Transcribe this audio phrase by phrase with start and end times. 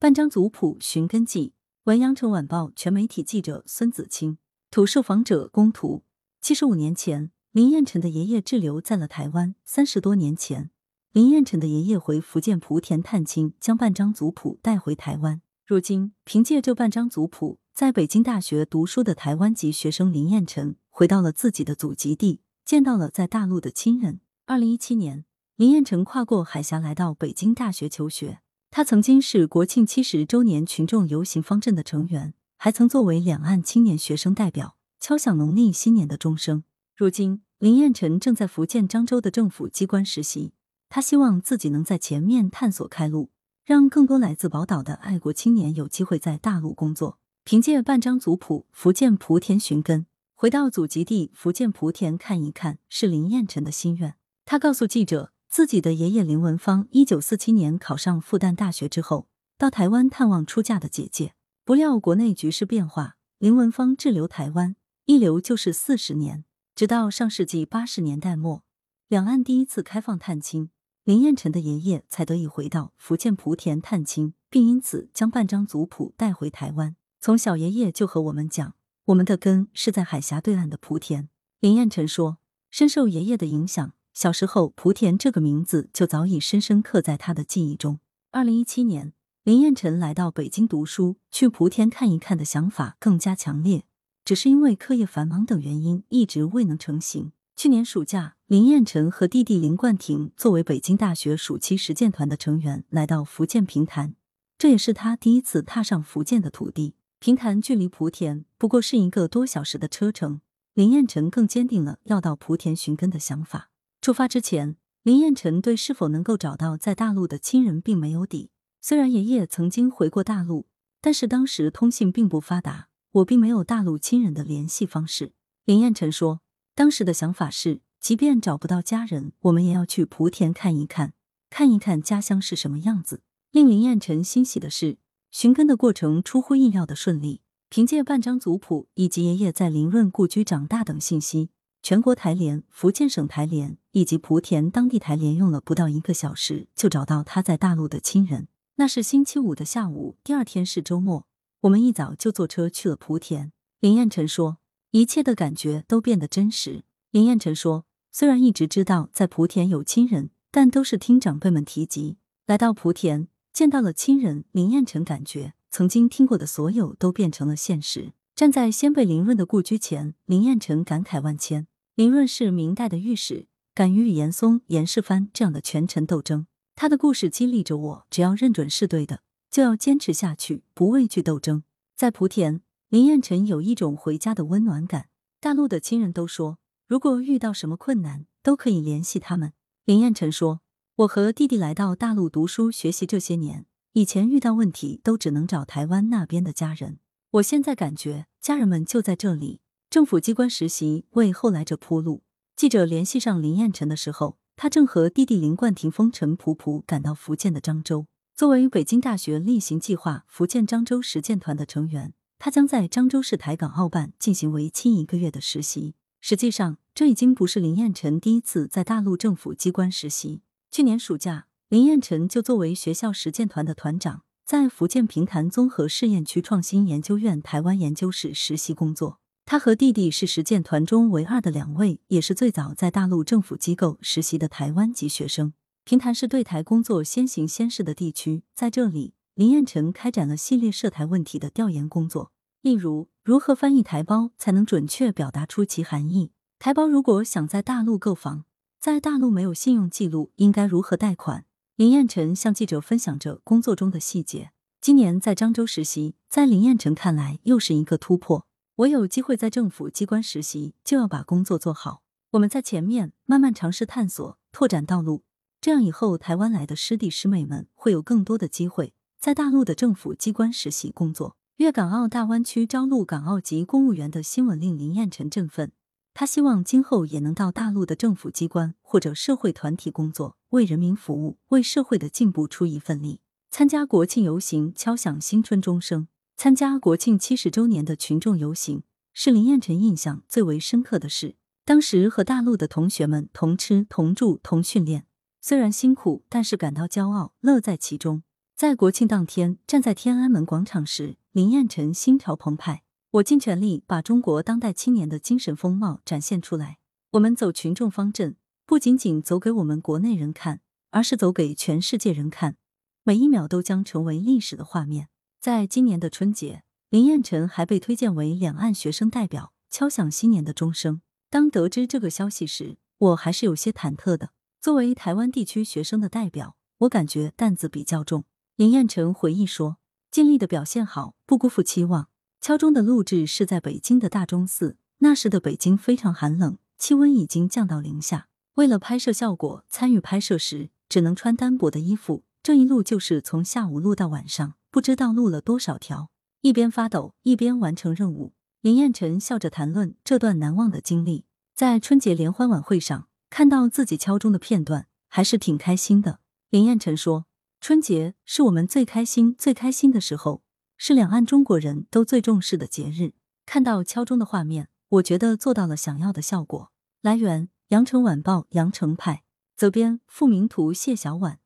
[0.00, 4.38] 半张族谱寻根记，文阳城晚报全媒体记者孙子清，
[4.70, 6.04] 图受访者龚图。
[6.40, 9.56] 七十五年前，林彦辰的爷爷滞留在了台湾。
[9.64, 10.70] 三十多年前，
[11.10, 15.42] 林彦辰的爷爷回福建莆田探亲，将半张族谱带回台湾。
[15.66, 24.20] 如今，凭借这半张族谱，在北京大学读书的台湾籍学生林彦辰回到了自己的祖籍地，见到了在大陆的亲人。
[24.46, 25.24] 二零一七年，
[25.56, 28.38] 林彦辰跨过海峡来到北京大学求学。
[28.70, 36.64] 他曾经是国庆七十周年群众游行方阵的成员，还曾作为两岸青年学生代表敲响农历新年的钟声。
[36.94, 40.52] 如今，林彦辰正在福建漳州的政府机关实习，
[40.88, 43.30] 他希望自己能在前面探索开路，
[43.64, 47.18] 让更多来自宝岛的爱国青年有机会在大陆工作。
[47.44, 54.16] 凭借半张族谱，福建莆田寻根，回到祖籍地福建莆田看一看，是林彦辰的心愿。
[54.44, 55.32] 他告诉记者。
[55.48, 61.32] 自己的爷爷林文芳，一九四七年考上复旦大学之后，到台湾探望出嫁的姐姐。
[61.64, 64.76] 不料国内局势变化，林文芳滞留台湾，
[65.06, 66.44] 一留就是四十年。
[66.74, 68.62] 直到上世纪八十年代末，
[69.08, 70.70] 两岸第一次开放探亲，
[71.04, 76.94] 林彦辰的爷爷才得以回到福建莆田探亲，并因此将半张族谱带回台湾。
[77.20, 78.74] 从小爷爷就和我们讲，
[79.06, 81.30] 我们的根是在海峡对岸的莆田。
[81.60, 82.38] 林彦辰说，
[82.70, 83.94] 深受爷爷的影响。
[84.18, 88.00] 小时候，莆田这个名字就早已深深刻在他的记忆中。
[88.32, 89.12] 二零一七年，
[89.44, 93.84] 林彦辰来到北京读书，去莆田看一看的想法更加强烈，
[94.24, 97.30] 只是因为课业繁忙等原因，一直未能成行。
[97.54, 104.16] 去年暑假，林彦辰和弟弟林冠廷作为北京大学暑期实践团的成员，来到福建平潭，
[104.58, 106.96] 这也是他第一次踏上福建的土地。
[107.20, 110.40] 平潭距离莆田不过是一个多小时的车程，
[110.74, 113.70] 林彦辰更坚定了要到莆田寻根的想法。
[114.00, 118.50] 出发之前，林彦辰对是否能够找到在大陆的亲人并没有底。
[118.80, 120.66] 虽然爷爷曾经回过大陆，
[121.00, 125.32] 但是当时通信并不发达，我并没有大陆亲人的联系方式。
[125.64, 126.40] 林彦辰说，
[126.74, 131.12] 当时的想法是，即便找不到家人，我们也要去莆田看一看，
[131.50, 133.22] 看一看家乡是什么样子。
[133.50, 134.98] 令林彦辰欣喜的是，
[135.30, 137.42] 寻根的过程出乎意料的顺利。
[137.70, 141.50] 凭借半张族谱以及爷爷在林润故居长大等信息。
[141.88, 148.48] 全国台联、福建省台联以及莆田当地台联用了不到一个小时就找到他在大陆的亲人。
[148.76, 151.26] 那是星期五的下午，第二天是周末，
[151.62, 153.52] 我们一早就坐车去了莆田。
[153.80, 154.58] 林彦辰说，
[154.90, 156.84] 一切的感觉都变得真实。
[157.10, 162.18] 林彦辰说，虽然一直知道在莆田有亲人，但都是听长辈们提及。
[162.46, 168.12] 来到莆田，见到了亲人，林彦辰感觉曾经听过的所有都变成了现实。
[168.36, 171.66] 站在先辈林润的故居前，林彦辰感慨万千。
[171.98, 176.46] 林润是明代的御史，敢于与严嵩、严世蕃这样的权臣斗争。
[176.76, 181.64] 他的故事激励着我，只要认准是对的，就要坚持下去，不畏惧斗争。
[181.96, 185.08] 在莆田，林彦辰有一种回家的温暖感。
[185.40, 189.52] 大陆的亲人都说，如果遇到什么困难，都可以联系他们。
[189.84, 190.60] 林彦辰说
[190.98, 197.00] ：“我和弟弟来到大陆读书学习这些年，以前遇到问题都只能找台湾那边的家人。
[197.32, 202.22] 我现在感觉家人们就在这里。”政府机关实习为后来者铺路。
[202.54, 208.06] 记者联系上林彦辰的时候，他正和弟弟林冠廷风尘仆仆赶到福建的漳州。
[208.36, 215.94] 作为北京大学例行计划福建漳州实践团的成员，他将在漳州市台港澳办进行为期一个月的实习。
[216.20, 220.42] 实际上，这已经不是林彦辰第一次在大陆政府机关实习。
[220.70, 229.20] 去年暑假，林彦辰就作为学校实践团的团长，在福建平潭综合试验区创新研究院台湾研究室实习工作。
[229.50, 235.54] 他和弟弟是实践团中唯二的两位，也是最早在大陆政府机构实习的台湾籍学生。
[235.84, 246.28] 平潭是对台工作先行先试的地区，在这里，林彦辰开展了系列涉台问题的调研工作，例如如何翻译台胞才能准确表达出其含义；
[246.58, 248.44] 台胞如果想在大陆购房，
[248.78, 251.46] 在大陆没有信用记录，应该如何贷款？
[251.76, 254.50] 林彦辰向记者分享着工作中的细节。
[254.82, 258.46] 今年在漳州实习，在林彦辰看来又是一个突破。
[258.78, 262.04] 我有机会在政府机关实习，就要把工作做好。
[262.30, 265.24] 我们在前面慢慢尝试探索、拓展道路，
[265.60, 271.36] 这样以后台湾来的师弟师妹们会有更多的机会在大陆的政府机关实习工作。
[271.56, 275.72] 粤港澳大湾区招录港澳籍公务员的新闻令林彦辰振奋，
[276.14, 283.22] 他希望今后也能到大陆的政府机关或者社会团体工作，为人民服务，为社会的进步出一份力。
[283.50, 286.06] 参加国庆游行，敲响新春钟声。
[286.38, 291.34] 参加国庆七十周年的群众游行是林彦辰印象最为深刻的事。
[291.64, 295.04] 当时和大陆的同学们同吃同住同训练，
[295.40, 298.22] 虽然辛苦，但是感到骄傲，乐在其中。
[298.54, 302.84] 在国庆当天，站在天安门广场时，林彦辰心潮澎湃。
[303.10, 306.78] 我尽全力把中国当代青年的精神风貌展现出来。
[307.10, 312.56] 我们走群众方阵，不仅仅走给我们国内人看，而是走给全世界人看。
[313.02, 315.08] 每一秒都将成为历史的画面。
[315.48, 321.00] 在今年的春节，林彦辰还被推荐为两岸学生代表，敲响新年的钟声。
[321.30, 324.32] 当得知这个消息时，我还是有些忐忑的。
[324.60, 328.26] 作为台湾地区学生的代表，我感觉担子比较重。
[328.56, 329.78] 林彦辰回忆说
[330.12, 332.10] ：“尽力的表现好，不辜负期望。”
[332.42, 338.28] 敲钟的录制是在北京的大钟寺，那时的北京非常寒冷，气温已经降到零下。
[338.56, 342.24] 为了拍摄效果，参与拍摄时只能穿单薄的衣服。
[342.42, 346.10] 这一路就是从下午录到晚上，不知道录了多少条。
[346.40, 351.24] 一边发抖一边完成任务，林彦辰笑着谈论这段难忘的经历。
[351.54, 356.20] 在春节联欢晚会上看到自己敲钟的片段，还是挺开心的。
[356.50, 357.26] 林彦辰说
[357.60, 360.42] ：“春节是我们最开心、最开心的时候。”
[360.80, 363.14] 是两岸中国人都最重视的节日。
[363.44, 366.70] 看到敲钟的画面，我觉得做到了想要的效果。
[367.02, 369.24] 来源：羊城晚报羊城派，
[369.56, 371.40] 责编：付明图，谢小婉。